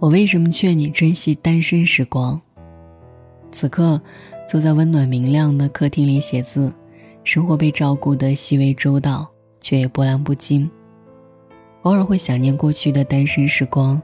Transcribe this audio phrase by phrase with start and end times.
[0.00, 2.40] 我为什么劝你珍惜单身时光？
[3.50, 4.00] 此刻，
[4.46, 6.72] 坐在温暖明亮的客厅里写字，
[7.24, 9.28] 生活被照顾得细微周到，
[9.60, 10.70] 却也波澜不惊。
[11.82, 14.00] 偶尔会想念过去的单身时光，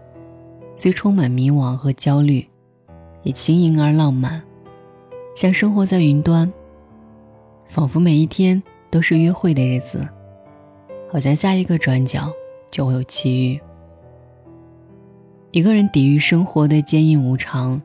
[0.75, 2.45] 虽充满迷惘和焦虑，
[3.23, 4.42] 也轻盈而浪漫，
[5.37, 6.52] 像生活在云端，
[7.69, 10.09] 仿佛每一天都是约会的日子，
[11.09, 12.33] 好像下一个转角
[12.69, 13.61] 就会有奇遇。
[15.55, 17.81] 一个人抵御生活的坚硬无常，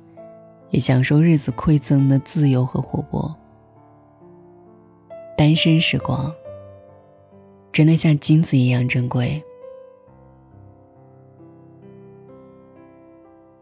[0.72, 3.38] 也享受日子馈赠的自由和活泼。
[5.38, 6.34] 单身时光，
[7.72, 9.44] 真的像金子一样珍贵。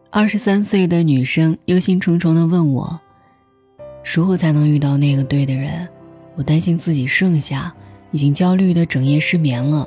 [0.08, 2.98] 二十三岁的女生忧心忡忡的问我
[4.02, 5.86] ：“如何才能遇到那个对的人？
[6.34, 7.74] 我担心自己剩下，
[8.10, 9.86] 已经焦虑的整夜失眠了。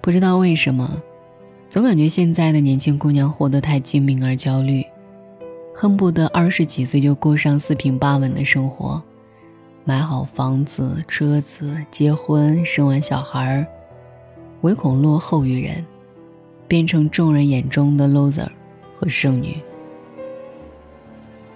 [0.00, 1.02] 不知道为什么。”
[1.68, 4.82] 总感觉现在的年轻姑娘活得太精明而焦虑，
[5.74, 9.02] 恨不得二十几岁就过上四平八稳的生活，
[9.84, 13.66] 买好房子、车子，结婚、生完小孩儿，
[14.62, 15.84] 唯恐落后于人，
[16.66, 18.48] 变成众人眼中的 loser
[18.96, 19.60] 和剩女。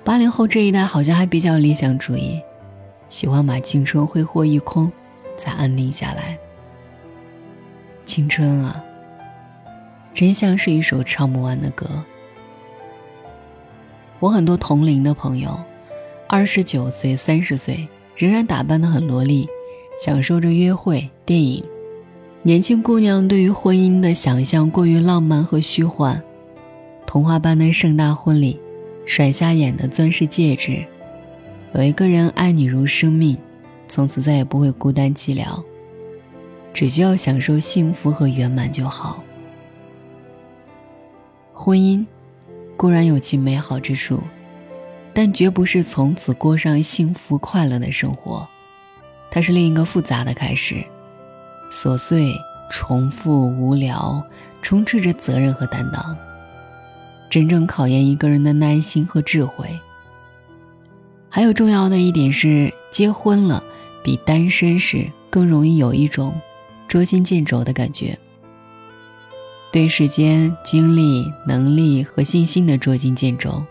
[0.04, 2.38] 八零后这一代好像还比较理想主义，
[3.08, 4.92] 喜欢把青春挥霍一空，
[5.38, 6.38] 才安定下来。
[8.04, 8.84] 青春啊！
[10.14, 11.86] 真相是一首唱不完的歌。
[14.20, 15.58] 我很多同龄的朋友，
[16.28, 19.48] 二十九岁、三十岁，仍然打扮得很萝莉，
[19.98, 21.64] 享受着约会、电影。
[22.42, 26.22] 年轻姑娘对于婚姻的想象过于浪漫和虚幻，
[27.06, 28.60] 童话般的盛大婚礼，
[29.06, 30.84] 甩下眼的钻石戒指，
[31.74, 33.36] 有一个人爱你如生命，
[33.88, 35.62] 从此再也不会孤单寂寥，
[36.72, 39.22] 只需要享受幸福和圆满就好。
[41.52, 42.04] 婚姻
[42.76, 44.20] 固然有其美好之处，
[45.14, 48.48] 但绝不是从此过上幸福快乐的生活。
[49.30, 50.84] 它是另一个复杂的开始，
[51.70, 52.32] 琐碎、
[52.70, 54.22] 重复、无聊，
[54.60, 56.16] 充斥着责任和担当。
[57.30, 59.66] 真正考验一个人的耐心和智慧。
[61.30, 63.62] 还有重要的一点是，结婚了
[64.04, 66.38] 比单身时更容易有一种
[66.86, 68.18] 捉襟见肘的感觉。
[69.72, 73.64] 对时间、精力、能力和信心的捉襟见肘，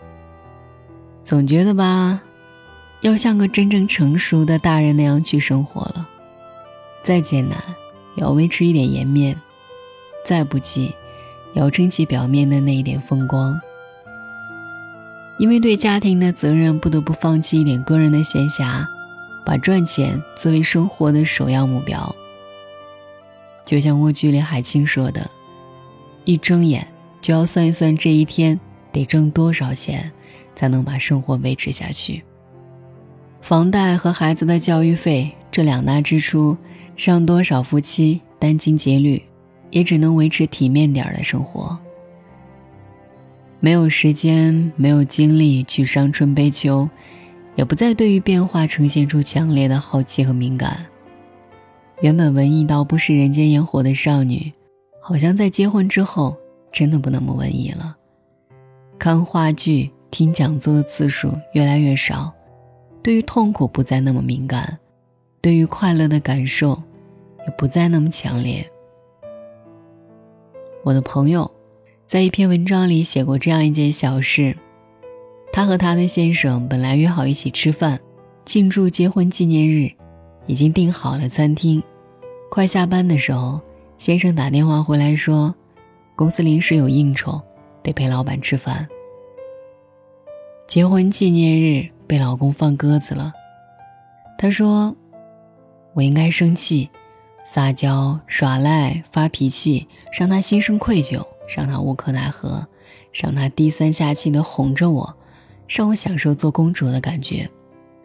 [1.22, 2.20] 总觉得吧，
[3.02, 6.08] 要像个真正成熟的大人那样去生活了。
[7.04, 7.56] 再艰难，
[8.16, 9.36] 也要维持一点颜面；
[10.26, 10.86] 再不济，
[11.54, 13.60] 也要撑起表面的那一点风光。
[15.38, 18.84] 因为对家庭的责任，不得不放弃一点个人的闲暇，
[19.46, 22.12] 把赚钱作为生活的首要目标。
[23.64, 25.30] 就像蜗居里海清说的。
[26.24, 26.86] 一睁眼
[27.20, 28.58] 就要算一算这一天
[28.92, 30.10] 得挣多少钱，
[30.54, 32.22] 才能把生活维持下去。
[33.40, 36.56] 房贷和孩子的教育费这两大支出，
[36.96, 39.22] 让多少夫妻殚精竭虑，
[39.70, 41.78] 也只能维持体面点儿的生活。
[43.58, 46.88] 没有时间，没有精力去伤春悲秋，
[47.56, 50.84] 也不再对于变化呈现出强烈的好奇和敏感。
[52.00, 54.52] 原本文艺到不食人间烟火的少女。
[55.04, 56.36] 好像在结婚之后，
[56.70, 57.96] 真的不那么文艺了。
[59.00, 62.32] 看话剧、听讲座的次数越来越少，
[63.02, 64.78] 对于痛苦不再那么敏感，
[65.40, 66.80] 对于快乐的感受
[67.44, 68.64] 也不再那么强烈。
[70.84, 71.50] 我的朋友
[72.06, 74.56] 在一篇文章里写过这样一件小事：
[75.52, 77.98] 他和他的先生本来约好一起吃饭，
[78.46, 79.90] 庆祝结婚纪念日，
[80.46, 81.82] 已经订好了餐厅。
[82.48, 83.60] 快下班的时候。
[84.02, 85.54] 先生打电话回来说，
[86.16, 87.40] 公司临时有应酬，
[87.84, 88.88] 得陪老板吃饭。
[90.66, 93.32] 结婚纪念日被老公放鸽子了。
[94.36, 94.96] 他说
[95.94, 96.90] ：“我应该生气、
[97.44, 99.86] 撒娇、耍赖、发脾气，
[100.18, 101.24] 让他心生愧疚，
[101.56, 102.66] 让他无可奈何，
[103.12, 105.16] 让他低三下气的哄着我，
[105.68, 107.48] 让我享受做公主的感觉，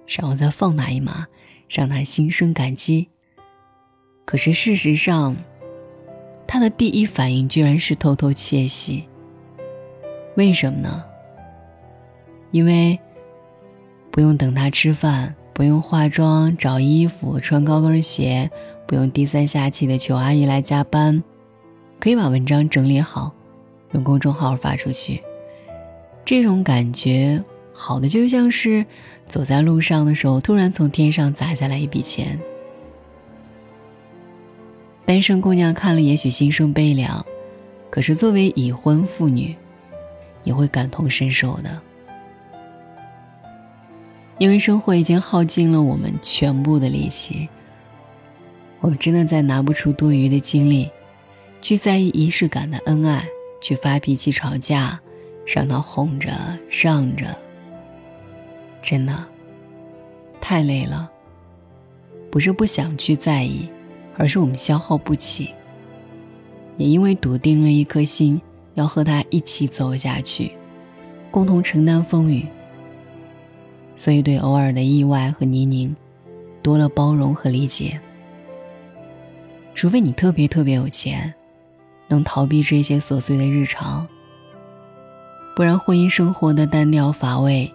[0.06, 1.26] 让我再放他一马，
[1.68, 3.10] 让他心生感激。
[4.26, 5.36] 可是事实上……”
[6.48, 9.04] 他的第一反应居然是偷偷窃喜。
[10.36, 11.04] 为什么呢？
[12.52, 12.98] 因为
[14.10, 18.50] 不用等他吃饭，不用化妆、找衣服、穿高跟鞋，
[18.88, 21.22] 不用低三下气的求阿姨来加班，
[22.00, 23.34] 可以把文章整理好，
[23.92, 25.22] 用公众号发出去。
[26.24, 28.86] 这种感觉好的就像是
[29.28, 32.40] 走在路上的时候，突然从天上砸下来一笔钱。
[35.08, 37.26] 单身姑娘看了，也许心生悲凉，
[37.90, 39.56] 可是作为已婚妇女，
[40.44, 41.82] 你会感同身受的，
[44.38, 47.48] 因为生活已经耗尽了我们全部的力气，
[48.82, 50.92] 我们真的再拿不出多余的精力，
[51.62, 53.26] 去在意仪式感的恩爱，
[53.62, 55.00] 去发脾气吵架，
[55.46, 56.30] 让他哄着
[56.70, 57.34] 让着，
[58.82, 59.24] 真的
[60.42, 61.10] 太累了。
[62.30, 63.70] 不是不想去在意，
[64.18, 65.54] 而是我们消耗不起。
[66.76, 68.42] 也因为笃定了一颗心，
[68.76, 70.52] 要和他一起走下去，
[71.32, 72.46] 共同承担风雨，
[73.96, 75.96] 所以对偶尔的意外和泥泞，
[76.62, 78.00] 多了包容和理解。
[79.74, 81.34] 除非你特别特别有钱，
[82.08, 84.08] 能逃避这些琐碎的日常，
[85.56, 87.72] 不然婚姻生活的单调乏味，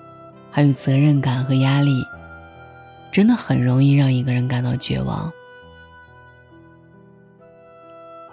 [0.51, 2.05] 还有责任感和压力。
[3.11, 5.33] 真的很容易让一个人感到绝望。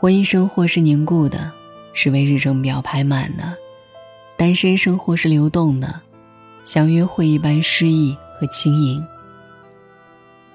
[0.01, 1.51] 婚姻生活是凝固的，
[1.91, 3.43] 是为日程表排满的；
[4.37, 5.99] 单身生活是流动的，
[6.63, 9.05] 像约会一般诗意和轻盈。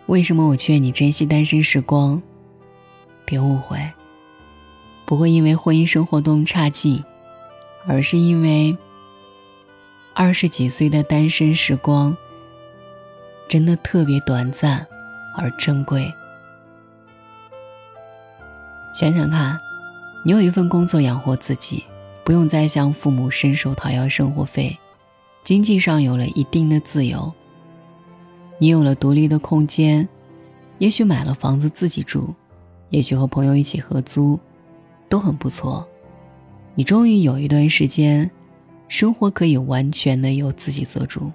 [0.07, 2.23] 为什么我劝你珍惜单身时光？
[3.27, 3.79] 别误会，
[5.05, 7.05] 不会因为婚姻生活多么差劲，
[7.87, 8.75] 而是因为
[10.15, 12.17] 二十几岁的单身时光。
[13.47, 14.87] 真的特别短暂，
[15.37, 16.11] 而珍贵。
[18.95, 19.59] 想想看，
[20.25, 21.83] 你有一份工作养活自己，
[22.25, 24.79] 不用再向父母伸手讨要生活费，
[25.43, 27.33] 经济上有了一定的自由。
[28.59, 30.09] 你有了独立的空间，
[30.79, 32.33] 也许买了房子自己住，
[32.91, 34.39] 也许和朋友一起合租，
[35.09, 35.85] 都很不错。
[36.77, 38.31] 你终于有一段时间，
[38.87, 41.33] 生活可以完全的由自己做主。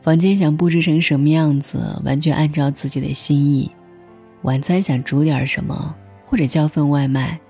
[0.00, 3.70] 房间想布置成什么样子，完全按照自己的心意。
[4.44, 5.94] 晚餐想煮点什么，
[6.26, 7.40] 或者叫份外卖，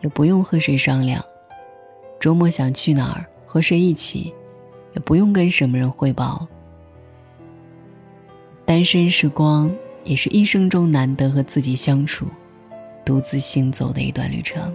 [0.00, 1.22] 也不用和谁商量。
[2.18, 4.32] 周末想去哪儿，和谁一起，
[4.94, 6.48] 也不用跟什么人汇报。
[8.64, 9.70] 单身时光
[10.04, 12.26] 也是一生中难得和自己相处、
[13.04, 14.74] 独自行走的一段旅程。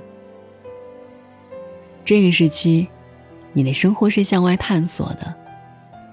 [2.05, 2.87] 这个时期，
[3.51, 5.33] 你的生活是向外探索的。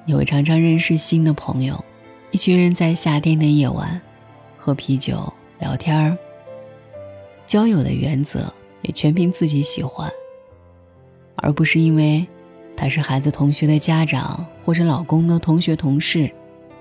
[0.07, 1.85] 你会常常认识新的朋友，
[2.31, 4.01] 一群人在夏天的夜晚
[4.57, 5.31] 喝啤酒
[5.61, 6.17] 聊天儿。
[7.47, 8.53] 交友的原则
[8.83, 10.11] 也全凭自己喜欢，
[11.37, 12.27] 而不是因为
[12.77, 16.31] 他是孩子同学的家长或者老公的同学同事，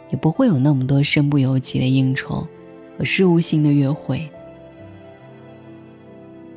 [0.10, 2.48] 也不会有那么多身不由己的应酬
[2.98, 4.30] 和事务性的约会。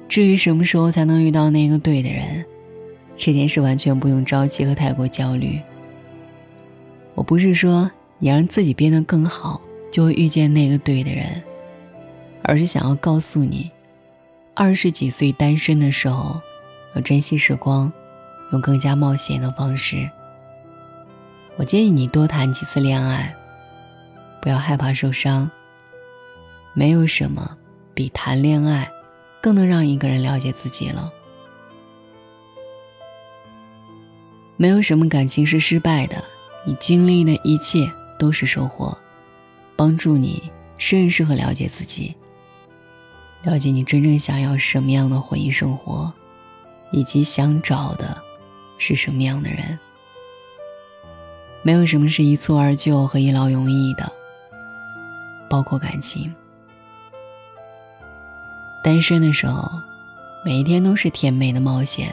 [0.08, 2.44] 至于什么时候才能遇到那个对的人，
[3.16, 5.58] 这件事完全不用着急和太过焦虑。
[7.14, 11.42] 我不是说你让自己变得更好就会遇见那个对的人，
[12.42, 13.70] 而是想要告诉你，
[14.54, 16.40] 二十几岁单身的时候，
[16.94, 17.92] 要珍惜时光，
[18.52, 20.10] 用更加冒险的方式。
[21.56, 23.34] 我建议你多谈几次恋爱，
[24.40, 25.50] 不要害怕受伤。
[26.74, 27.56] 没有什么
[27.94, 28.90] 比谈恋爱
[29.42, 31.12] 更能让一个人了解自己了。
[34.56, 36.24] 没有什么感情是失败的。
[36.64, 38.96] 你经历的一切都是收获，
[39.74, 42.14] 帮助你认识和了解自己，
[43.42, 46.12] 了解你真正想要什么样的婚姻生活，
[46.92, 48.22] 以及想找的
[48.78, 49.78] 是什么样的人。
[51.62, 54.10] 没有什么是一蹴而就和一劳永逸的，
[55.48, 56.32] 包括感情。
[58.82, 59.68] 单身的时候，
[60.44, 62.12] 每一天都是甜美的冒险。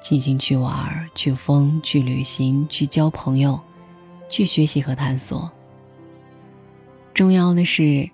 [0.00, 3.60] 尽情去玩、去疯、去旅行、去交朋友、
[4.28, 5.48] 去学习和探索。
[7.12, 8.08] 重要的是，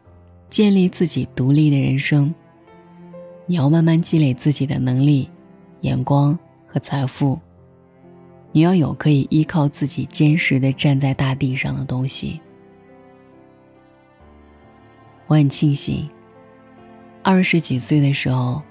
[0.48, 2.34] 建立自己独立的人生。
[3.46, 5.28] 你要慢慢积累自己的能力、
[5.82, 7.38] 眼光和财富。
[8.52, 12.40] 你要有可以依靠自己坚实的站在大地上的东西。
[15.26, 16.08] 我很庆幸，
[17.22, 18.62] 二十几岁的时候，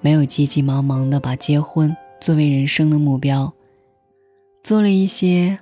[0.00, 1.94] 没有急急忙忙的把结婚。
[2.20, 3.52] 作为人生的目标，
[4.62, 5.58] 做了一些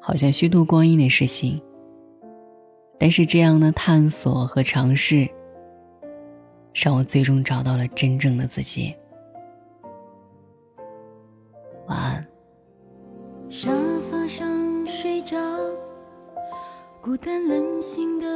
[0.00, 1.60] 好像虚度光阴的事情。
[2.98, 5.28] 但是这样的探索和尝试，
[6.74, 8.94] 让我最终找到了真正的自己。
[11.86, 12.26] 晚安。
[13.48, 13.70] 沙
[14.10, 15.36] 发上睡着，
[17.00, 18.26] 孤单冷醒的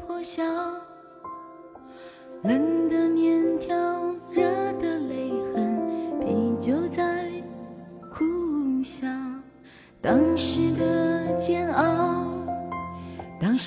[0.00, 0.42] 破晓，
[2.42, 3.76] 冷的面条，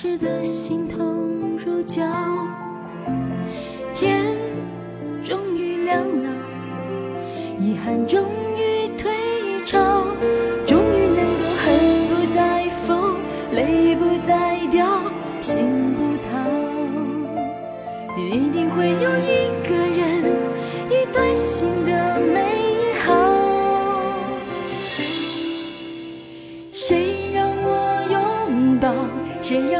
[0.02, 1.28] 时的心痛
[1.58, 2.02] 如绞
[3.94, 4.34] 天
[5.22, 6.30] 终于亮了
[7.58, 8.24] 遗憾终
[8.56, 9.12] 于退
[9.66, 10.06] 潮
[10.66, 11.68] 终于能够恨
[12.08, 13.14] 不再疯
[13.52, 15.02] 泪不再掉
[15.42, 16.48] 心不逃。
[18.16, 20.32] 一定会有一个人
[20.88, 23.06] 一段新的美好。
[26.72, 27.68] 谁让我
[28.10, 28.94] 拥抱？
[29.42, 29.79] 谁让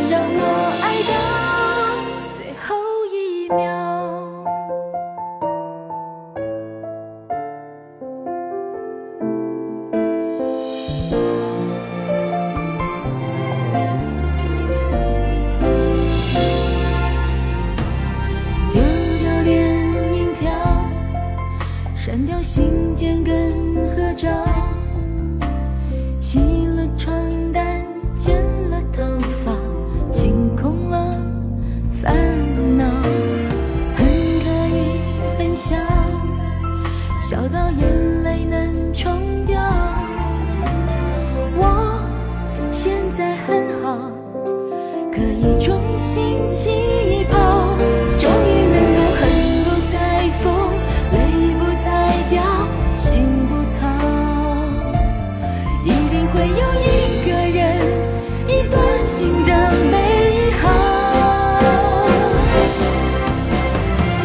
[59.21, 59.51] 段新的
[59.91, 60.65] 美好。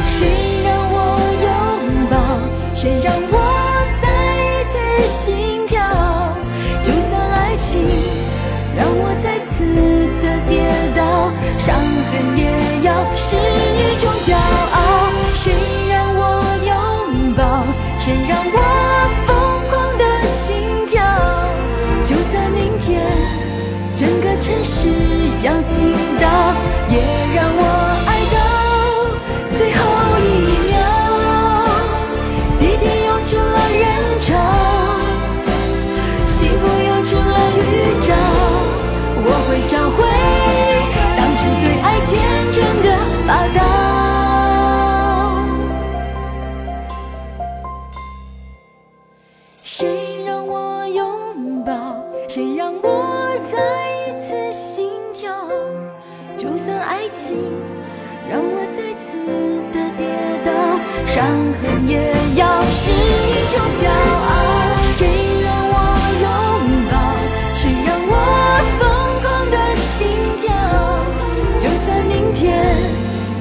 [0.06, 0.26] 谁
[0.64, 0.96] 让我
[1.42, 1.46] 拥
[2.10, 2.14] 抱？
[2.74, 3.34] 谁让我
[4.00, 4.04] 再
[4.38, 4.74] 一次
[5.06, 5.76] 心跳？
[6.82, 7.82] 就算爱情
[8.76, 9.64] 让我再次
[10.22, 10.52] 的跌
[10.96, 12.40] 倒，伤痕也
[12.84, 12.88] 要
[25.46, 26.26] 要倾倒，
[26.90, 26.98] 也
[27.36, 27.85] 让我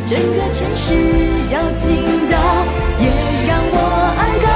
[0.07, 0.93] 整个城市
[1.51, 1.95] 要倾
[2.29, 2.37] 倒，
[2.99, 3.09] 也
[3.47, 3.75] 让我
[4.19, 4.47] 爱到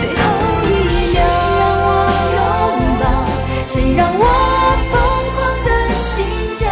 [0.00, 0.22] 最后
[0.66, 0.68] 一
[1.14, 1.14] 秒。
[1.14, 1.14] 谁
[1.60, 1.88] 让我
[2.34, 2.38] 拥
[2.98, 3.04] 抱？
[3.68, 4.22] 谁让我
[4.90, 4.92] 疯
[5.36, 6.12] 狂的心
[6.58, 6.62] 跳？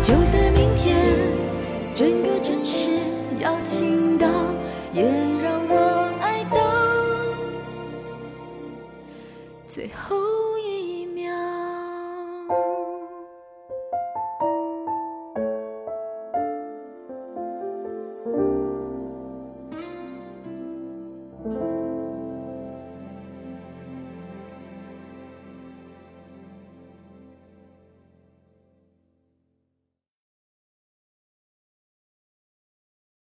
[0.00, 0.82] 就算明天
[1.94, 2.88] 整个城市
[3.38, 4.26] 要倾倒，
[4.94, 5.02] 也
[5.42, 6.56] 让我爱到
[9.68, 10.16] 最后
[10.58, 10.73] 一